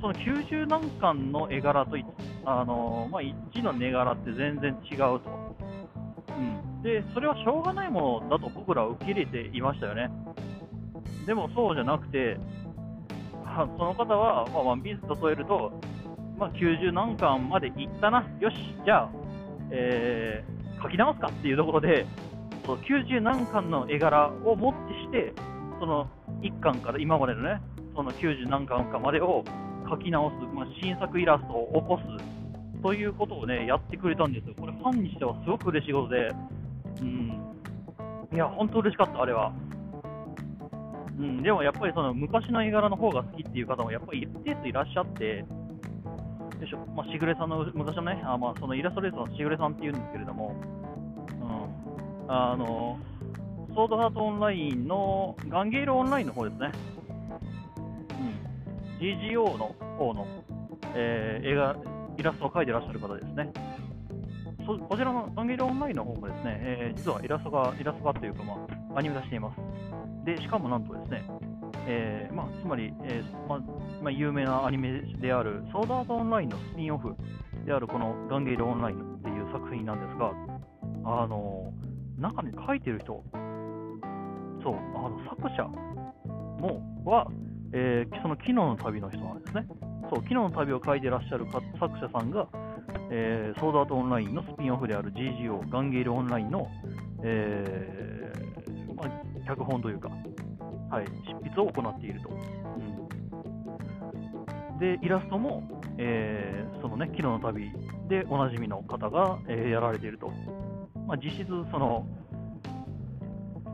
[0.01, 1.96] その90何巻の絵柄と、
[2.44, 5.20] あのーまあ、1の絵柄って全然違うと。
[6.37, 6.83] うん。
[6.83, 10.11] で、それはしょうがないものだと僕らは受け入れていましたよね。
[11.27, 12.38] でもそうじゃなくて、
[13.77, 15.73] その方は、まあ、ワンピース例えると、
[16.40, 19.11] まあ、90何巻までいったな、よし、じゃあ、
[19.70, 22.07] えー書き直すかっていうところで、
[22.64, 25.33] そう90何巻の絵柄をもってして、
[25.79, 26.09] その
[26.42, 27.61] 1巻から今までのね、
[27.94, 29.44] その90何巻かまでを
[29.88, 31.98] 書き直す、まあ、新作イラストを起こ
[32.79, 34.55] すということをね、やってくれたんですよ。
[34.59, 36.31] これファンにしてはすごく嬉しいことで、
[37.03, 37.42] うん、
[38.33, 39.53] いや、本当嬉しかった、あれは。
[41.18, 45.44] うん、でもやっぱりその昔の絵柄の方が好きっていう方もやっぱり一定数いらっしゃって、
[46.61, 50.55] よいしょ、まあ、しぐれさんの昔のね、あまあ、そのイラストレーターのしぐれさんっていうんですけれども、
[51.40, 52.99] うん、あの、
[53.75, 56.73] ソードハートオンラインのガンゲールオンラインの方ですね。
[59.01, 60.27] うん、GGO の方の、
[60.94, 61.77] えー絵が、
[62.18, 63.51] イラストを描いてらっしゃる方ですね。
[64.66, 69.57] そこちらのガンゲールオンラインの方もですね、えー実はイラストが、イラストがというか、まあ、アニメ化しています。
[70.27, 71.25] で、しかもなんとですね、
[71.86, 73.58] えーまあ、つまり、えーまあ
[74.02, 77.14] まあ、有名なアニメである、ソードアートオンラインのスピンオフ
[77.64, 80.32] であるこのガンゲールオンラインっていう作品なんですが、
[81.04, 81.72] あの
[82.18, 83.24] 中に書いてる人、
[84.62, 87.26] そう、あの作者もは、
[87.72, 89.66] えーその昨日の旅の人なんですね。
[90.10, 91.46] そう、昨日の旅を書いてらっしゃる
[91.78, 92.46] 作者さんが、
[93.10, 96.68] えーソードアートオンラインのスピンオフである GGO、ガンゲールオンラインの、
[97.22, 100.10] えーまあ、脚本というか、
[100.90, 102.30] はい、執筆を行っていると。
[102.30, 102.32] う
[104.74, 105.62] ん、で、イラストも、
[105.98, 107.70] えーそのね、昨日の旅
[108.08, 110.32] でおなじみの方が、えーやられていると。
[111.06, 112.06] まあ、実質、その、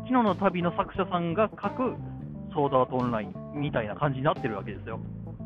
[0.07, 1.95] 昨日の旅の作者さんが書く
[2.55, 4.99] ソードアートオンラインみたいな感じになってるわけですよ。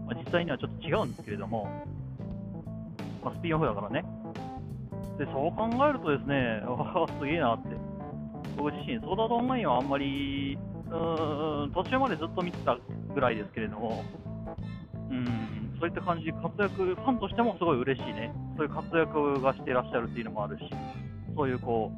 [0.06, 1.68] まあ、実際にはちょっと違うんですけれども、
[3.24, 4.04] まあ、スピンオフだからね。
[5.18, 7.68] で、そう考えるとですね、わ あ、すげえなって。
[8.56, 10.58] 僕自身、ソードアートオンラインはあんまり、
[10.90, 12.76] うん、途中までずっと見てた
[13.14, 14.04] ぐらいですけれども、
[15.10, 18.32] うん、そういった感じで活躍、ファンとしてもすごい嬉しいね。
[18.56, 20.64] そういう活躍がしてらっしゃるっていうのもあるし、
[21.36, 21.92] そういうこ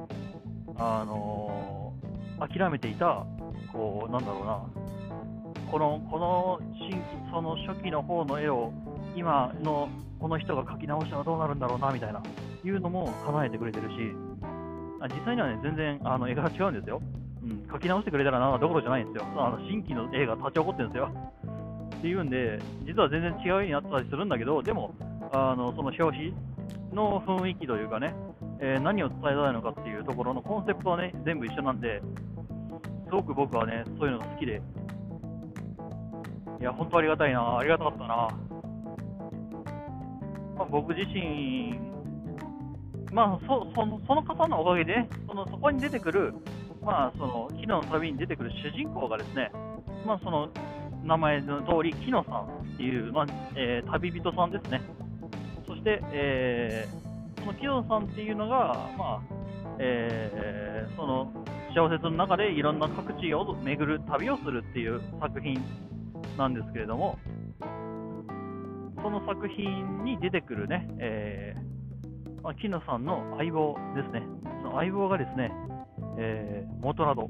[0.68, 1.82] う、あのー
[2.48, 3.24] 諦めていた、
[3.72, 4.60] こう、なんだろうな、
[5.70, 8.72] この、この新その初期の方の絵を、
[9.14, 12.22] 今のこの人が描き直したらどうなるんだろうな、みたいな、
[12.64, 13.94] いうのも叶えてくれてるし、
[15.00, 17.00] あ実際にはね、全然あの絵柄違うんですよ。
[17.44, 19.28] うん、書き直してくれたらなどころじゃないんですよ。
[19.36, 21.10] あの新規の絵が立ち起こってるんですよ。
[21.96, 24.94] っていうんで、実は全然違う絵になったりするんだけど、でも、
[25.32, 26.34] あのその表紙
[26.92, 28.14] の雰囲気というかね、
[28.60, 32.00] えー何を伝えたいのかっていうところのコンセプトはね、全部一緒なんで、
[33.06, 34.62] すごく僕はね、そういうのが好きで、
[36.60, 38.06] いや、本当ありがたいな、ありがたかったな。
[40.56, 41.78] まあ、僕自身、
[43.12, 46.34] まあそその、その方のおかげで、そのそこに出てくる、
[46.84, 49.50] まあ、その昨日の旅に出てくる主人公がですね、
[50.04, 50.48] まあ、その
[51.04, 54.80] 名前の通り、木野さんっていう、まあえー旅人さんですね。
[55.66, 57.02] そして、えー
[57.40, 59.20] その木野さんっていうのが、まあ
[59.78, 61.32] えーその
[61.74, 65.58] 小説の中でいろんな各地を巡る旅をするっていう作品
[66.36, 67.18] なんですけれども、
[69.02, 74.22] その作品に出てくるね、えーまあ、木野さんの相棒ですね。
[74.62, 75.50] その相棒がですね、
[76.18, 77.28] えーモートラド、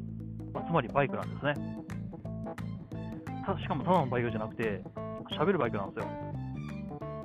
[0.52, 1.54] まあつまりバイクなんですね。
[3.44, 4.82] たしかもただのバイクじゃなくて、
[5.38, 6.10] 喋るバイクなんですよ。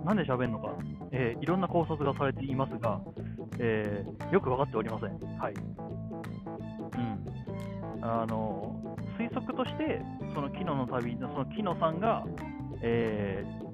[0.06, 0.74] なんで喋るのか、
[1.12, 3.00] えーいろんな考察がされていますが、
[3.60, 5.38] えーよく分かっておりません。
[5.40, 5.54] はい。
[6.96, 6.98] う
[8.00, 8.04] ん。
[8.04, 10.02] あの、推測として、
[10.34, 12.24] その木野の旅、その木野さんが、
[12.82, 13.68] えー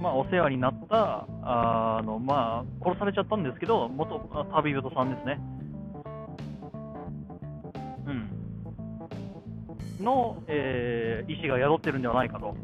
[0.00, 4.18] まあ、お世話になった、あの、まあ、殺されちゃったんですけど、元
[4.52, 5.40] 旅人さんですね。
[10.04, 12.54] の、えー意思が宿ってるんではないかと。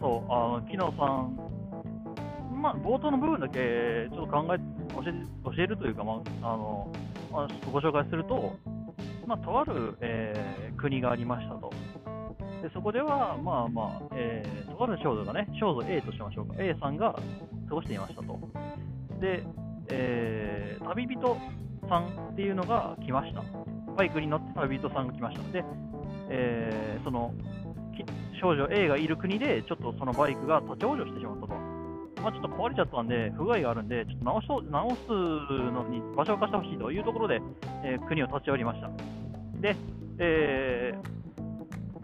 [0.00, 4.58] そう、あの、木野さん、まあ、冒頭の部分だけちょっと考え、
[4.94, 6.92] 教え教えるというか、まあ、あの、
[7.32, 8.56] まあ、ちょっとご紹介すると、
[9.26, 11.70] まあ、とある、えー国がありましたと。
[12.62, 17.12] でそこでは、まあまあ、えーとある少女がね、少女 A としましょうか、A さんが
[17.68, 18.38] 過ごしていましたと。
[19.20, 19.42] で、
[19.90, 21.36] えー旅人
[21.88, 23.42] さんっていうのが来ました。
[23.96, 25.52] バイクに乗って旅人さんが来ました。
[25.52, 25.64] で、
[26.30, 27.32] えーその
[28.40, 31.54] 少女 A がいる国で、ちょっとそのバイクが立ち往生してしまったと。
[32.22, 37.40] まあ、ちょっと壊れちゃったんで、不具合があるんで、ちょっと直し直すのに場所を貸してほしいというところで、
[37.84, 38.90] えー国を立ち寄りました。
[39.60, 39.74] で、
[40.18, 41.18] えー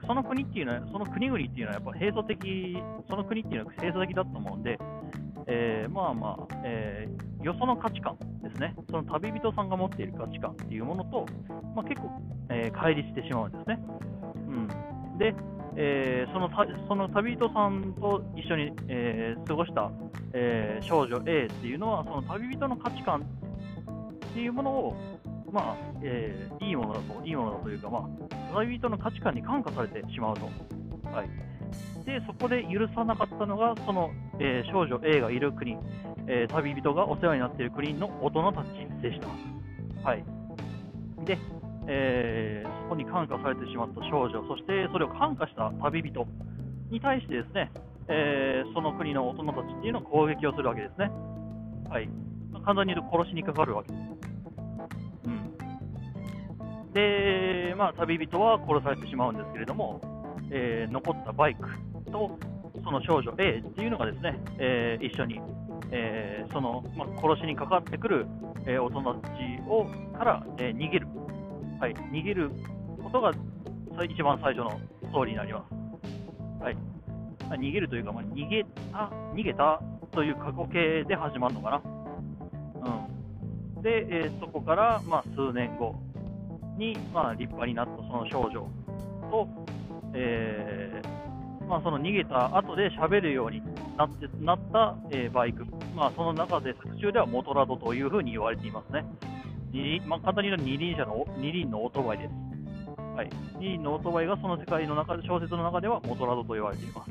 [0.06, 2.76] その国っていうのは、その国々っていうのはやっぱ閉鎖的、
[3.08, 4.78] その国っていうのは閉鎖的だと思うんで、
[5.46, 11.26] えーまあまあ、えーよその価値観ですね、その旅人さんが持っている価値観っていうものと、
[11.74, 12.10] まあ、結構、
[12.50, 13.78] えー乖離してしまうんですね。
[15.18, 15.35] で、
[15.77, 16.50] えーその
[16.88, 19.90] その旅人さんと一緒に、えー過ごした、
[20.33, 24.96] えー少女 A っていうのは、その旅人の価値観っていうものを、
[25.53, 28.09] まあえーいいものだと、いいものだというか、ま
[28.53, 30.44] あ、旅人の価値観に感化されてしまうと。
[31.11, 31.29] はい、
[32.05, 35.77] で、そこで許さなかったのが、その、えー少女 A がいる国、
[36.27, 38.66] えー旅人がお世話になっている国の大人たち
[39.03, 40.09] でした。
[40.09, 40.24] はい。
[41.24, 41.38] で、
[41.87, 46.27] えーそこに感化されてしまった少女、そしてそれを感化した旅人
[46.90, 47.70] に対してですね、
[48.09, 51.11] えーその国の大人たちっていうのを攻撃をするわけですね。
[51.88, 52.07] はい。
[52.53, 54.03] まあ簡単に言うと殺しにかかるわけです。
[55.25, 56.92] うん。
[56.92, 60.01] で、まあ、旅人は殺されてしまうんですけれども、
[60.51, 61.68] えー残ったバイク
[62.12, 62.38] と
[62.85, 65.40] その少女 A っていうのがですね、えー一緒に、
[65.90, 68.27] えーその、まあ、殺しにかかってくる、
[68.66, 69.33] え大人たち
[69.66, 69.87] を
[70.18, 71.07] から、え逃げる、
[71.85, 72.51] はい、逃げる
[73.03, 73.31] ことが
[74.11, 76.62] 一番最初のストーリーになります。
[76.62, 76.77] はい
[77.51, 81.83] あ逃げるというか、まあ、逃げた逃げたという過去形で始まるのかな。
[83.77, 85.94] うん、で、えーそこから、まあ、数年後
[86.79, 88.66] に、まあ、立派になったその少女
[89.31, 89.47] と、
[90.14, 93.61] えーまあ、その逃げた後で喋るように
[93.99, 99.05] なってなった、えーバイク、まあ、その中で作中ではモトラドというふうに言われていますね。
[99.74, 102.30] 二輪まあ、簡単に言うと二輪車の二輪のオートバイです。
[103.16, 107.10] はい、二輪のオートバイがその世界の中で小説の中ではモトラドと言われています。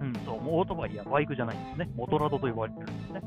[0.00, 1.90] うん、そう、もうオートバイやバイクじゃないんですね。
[1.96, 3.20] モトラドと呼ばれてるんですね。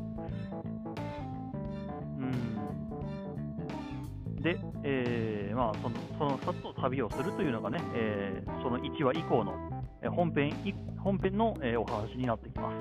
[4.36, 4.42] うん。
[4.42, 9.54] で、えーまあ、その、そのさっと旅をするというのがね、えーその1話以降の
[10.02, 12.76] えー本編い、本編の、えーお話になってきます。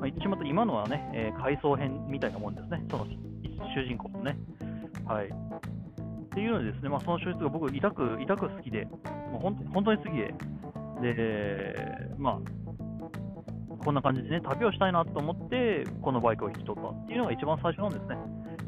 [0.00, 2.84] まあ、言ってしまった今のはね、えー回想編みたいなもんですね。
[2.90, 3.06] その
[3.74, 4.36] 主人公のね。
[5.06, 5.26] はい。
[5.26, 5.28] っ
[6.32, 8.84] ていうのですね、まあ、その小説が僕、痛く、痛く好きで、
[9.32, 9.40] もう
[9.72, 10.34] 本当に好きで、
[11.14, 11.74] で、
[12.18, 12.38] まあ、
[13.84, 18.16] こんな感じでね、旅をしたいなと思って、このバイクを引き取ったっていうのが一番最初なんですね。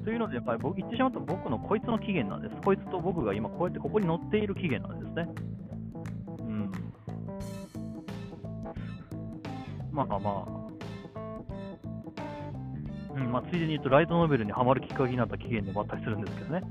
[0.04, 2.60] というので、やっぱり僕言ってしまった僕のこいつの起源なんです。
[2.62, 5.28] こいつと僕が今こうやってここに乗っている起源なんですね。
[6.40, 6.72] うん。
[9.92, 10.61] まあまあ。
[13.14, 16.62] うん、まあ、ついでに言うと、ライトノベルにハマるきっかけになった起源でもあったりするんですけどね。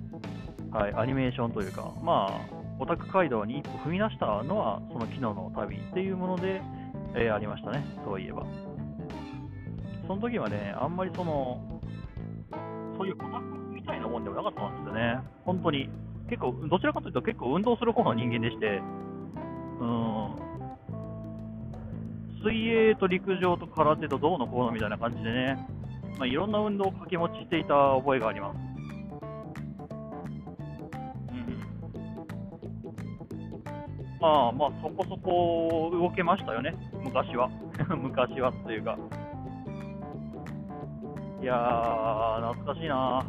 [0.72, 6.62] はい、アニメーションというか、まあ、オタク街道に一歩踏み出したのは、その昨日の旅っていうもので、
[7.14, 8.46] えーありましたね、そういえば。
[10.08, 11.62] その時はね、あんまりその、
[12.98, 15.20] そういうオタクみたいなもんでもなかったんですよね。
[15.46, 15.90] 本当に。
[16.30, 18.82] 結構、どちらかというと結構運動する方の人間でして、
[19.80, 20.36] うん。
[22.44, 25.68] 水泳と陸上と空手とどうのこうのみたいな感じでね、
[26.18, 28.72] まあ、いろんな運動を掛け持ちしていた覚えがあります。
[34.22, 37.50] まあまあ、そこそこ動けましたよね、昔は。
[37.98, 38.96] 昔はというか。
[41.42, 43.26] いやー、懐かしいな。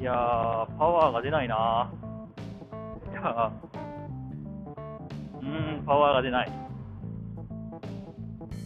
[0.00, 1.88] いやー、パワーが出ないな。
[3.12, 3.50] いやー、
[5.40, 6.63] うーん、パワーが出ない。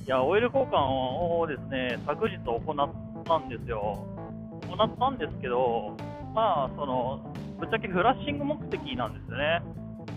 [0.09, 4.07] いや、オイル交換をですね、昨日行ったんですよ。
[4.67, 5.95] 行ったんですけど、
[6.35, 9.61] まあ、その、ぶっちゃけフラッシング目的なんですよね。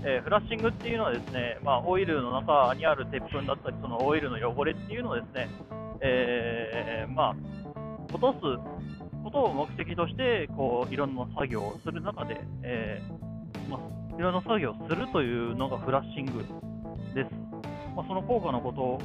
[0.05, 5.49] えーフラッシングっていうのはですね、まあ、オイルの中にある鉄粉だったり、そのオイルの汚れっていうのをですね、
[5.99, 7.35] えーまあ、
[8.13, 8.39] 落とす
[9.25, 16.45] ことを目的として、こう、いろんな作業をする中で、えーまあ、いろんな作業をするというのがフラッシング
[17.13, 17.29] です。
[17.93, 19.01] まあ、その効果のこと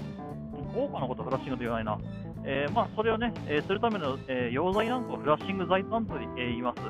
[0.76, 1.98] を、効果のことフラッシングと言わないな。
[2.44, 6.80] えーまあ、それをね、えーするための、えー溶剤なんかをフラッシング剤なんと、言います。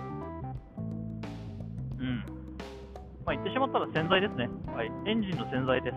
[1.99, 2.19] うん。
[3.25, 4.51] まあ、言ってしまったら洗剤ですね。
[4.75, 4.93] はい。
[5.07, 5.97] エンジンの洗剤です。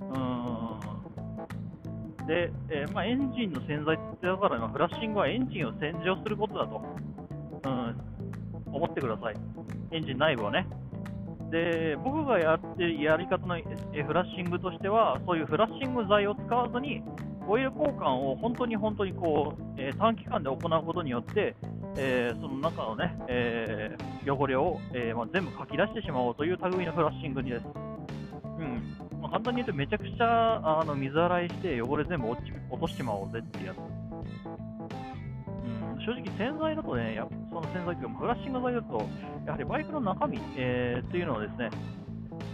[0.00, 0.26] うん。
[2.26, 6.82] で、えまあ、エンジンの洗剤ってだから、まあフラッシングはエンジンを洗浄することだと、
[7.64, 8.00] うん、
[8.72, 9.34] 思ってください。
[9.92, 10.66] エンジン内部をね。
[11.50, 17.02] で、僕がやってやり方のフラッシングとしては、そういうフラッシング剤を使わずに、
[17.48, 21.54] オイル交換を本当に本当にこう、えー短期間で行うことによって、
[21.96, 27.66] えーその中のね、えー汚れを、えまあ、全部かき出してしまおうという類のフラッシングにです。
[28.58, 33.95] うんまあ、簡単に言うと、めちゃくちゃあの水洗いして汚れ全部落ち落としてまおうぜっていうやつ。
[36.06, 39.02] 正直、洗剤だとね、やその洗剤というか、フラッシング剤だと、
[39.44, 41.70] やはりバイクの中身、えーっていうのはですね、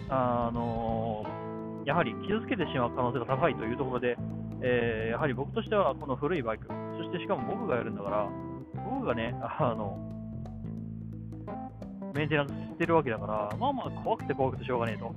[0.09, 1.42] あのー
[1.84, 4.16] やはり傷つけてしまう可能性が高いというところで、
[4.62, 8.28] えーやはり僕としてはこの古いバイク、そしてしかも僕がやるんだから、
[8.88, 9.98] 僕がね、あの、
[12.14, 15.14] メンテナンスしてるわけだから、まあまあ怖くて怖くてしょうがねえと。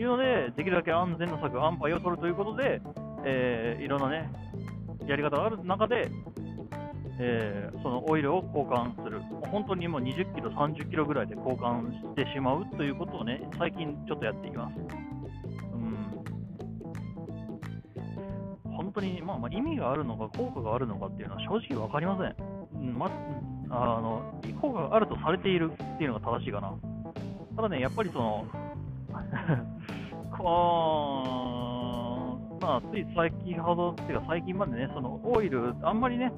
[0.00, 2.80] いうので、できるだけ安全な策、安牌を取るということで、
[3.24, 4.30] えーいろんなね、
[5.06, 6.10] やり方がある中で、
[7.18, 14.74] えーそのオイルを交換する、本当にもう20キロ、30キロぐらいで交換してしまうということをね、最近ちょっとやっていきます。
[15.74, 15.96] うん
[18.76, 22.34] 本当に、まあ、まあ意味があるのか、効果があるのかっていうのは正直分かりません。
[22.80, 23.10] うんま
[23.68, 26.74] あの効果があるとされているっていうのが正しいかな。
[27.56, 28.44] ただね、やっぱりその、
[30.36, 32.02] こ
[32.60, 36.32] うまあ、つい最近ほど、っていうか最近までね、そのオイル、あんまりね、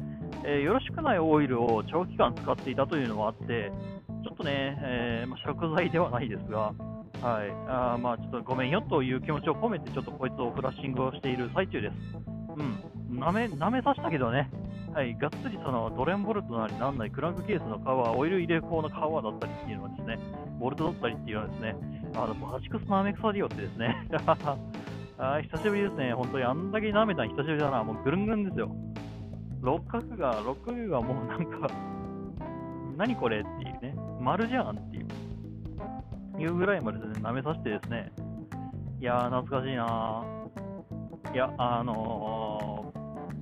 [0.45, 3.72] えー、よろしくないオイルを長期間使っていたというのもあって、
[4.24, 6.72] ちょっとね、えー、まあ、食材ではないですが、
[7.22, 11.95] はい、あまあちょっとごめんよという気持ちを込めて、ちょっとこいつをフラッシングをしている最中です。
[13.11, 14.51] うん、なめ、なめさせたけどね、
[14.95, 20.18] はい、がっつりそのドレンボルトなりなんなり、クランクケースのカバー、オイル入れ口のカバーだったりっていうのはですね、
[20.59, 21.76] ボルトだったりっていうのはですね、
[22.14, 23.97] あのバチクスなめくさ利用ってですね、
[25.18, 28.70] あ久しぶりですね、本当にあんだけ舐めたの久しぶりだな、もうぐるんぐるんですよ。
[29.61, 31.68] 六角が、六角がもうなんか
[32.96, 38.12] 何これっていうね、丸じゃんっていう、いうぐらいまで、ね、舐めさせてですね、
[39.00, 41.34] いやー、懐かしいなー。
[41.34, 42.92] いや、あの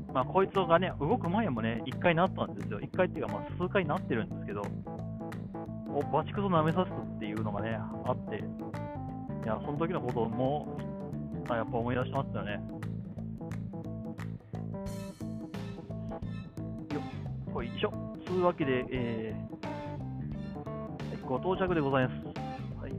[0.08, 2.80] ー、まあ、こいつがね、動く前もね、1回なったんですよ。
[2.80, 4.62] 1回っていうか、まあ、数回なってるんですけど、
[5.88, 10.76] おバチクソ舐めさせたっていうのがね、あって、いや、その時のことも、
[11.48, 12.60] あやっぱ思い出しましたよね。
[17.78, 17.92] しょ。
[18.24, 22.80] というわけで、えー、ご到着でございます。
[22.80, 22.92] はい。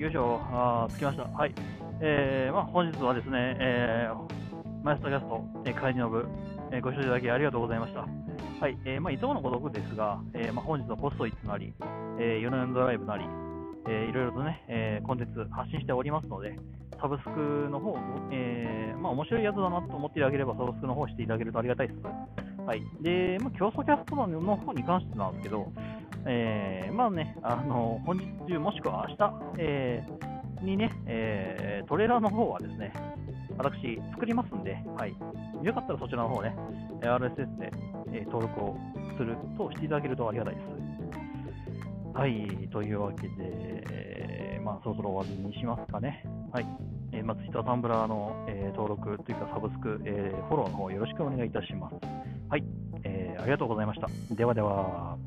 [0.00, 1.24] よいしょ、あ着きました。
[1.24, 1.54] はい。
[2.00, 6.26] えー、まあ、本日はですね、えー、マイスターキャスト、えー、会議の部、
[6.72, 8.00] えー、ご視聴いただきありがとうございました。
[8.00, 8.78] はい。
[8.84, 11.74] えー、まあ、いつものごとくですが、えー、まあ、本日のポストイッツなり、
[12.18, 13.24] えー、4年ドライブなり、
[13.88, 16.56] えー、いろいろとね、えー、コンテンツ発信しておりますので、
[17.00, 17.96] サブスクの方、
[18.32, 22.00] えー、まあ、面白いやつだなと思っていただければ、サブスクの方していただけるとありがたいです。
[22.68, 22.82] はい。
[23.00, 25.72] で、まあ、競争キャストの方に関してなんですけど、
[26.26, 32.92] えー、まあね、あの、本日中もしくは明日、えー、にね、えー、トレーラーの方はですね、
[33.56, 35.16] 私、作りますんで、はい。
[35.64, 36.54] よかったらそちらの方ね、
[37.00, 37.72] RSS で、
[38.12, 38.76] え、登録を
[39.16, 40.66] するとしていただけるとありがたいです。
[42.12, 46.22] はい、というわけで、まあ、そろそろ終わりにしますかね。
[46.52, 46.66] はい。
[47.12, 52.28] えー、まあ、Twitter、タンブラーの、え、登録というかサブスク、えー、フォローの方よろしくお願いいたします。
[52.48, 52.64] はい、
[53.04, 54.08] えー、ありがとうございました。
[54.34, 55.18] ではでは。